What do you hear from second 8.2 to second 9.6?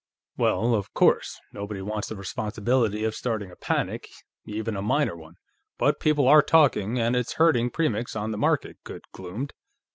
the market," Goode gloomed.